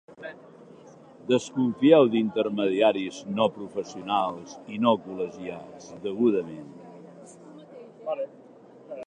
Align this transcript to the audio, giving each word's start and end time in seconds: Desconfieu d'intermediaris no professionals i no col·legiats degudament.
Desconfieu 1.31 2.03
d'intermediaris 2.15 3.17
no 3.41 3.45
professionals 3.59 4.57
i 4.77 4.81
no 4.87 4.95
col·legiats 5.05 5.93
degudament. 6.07 8.27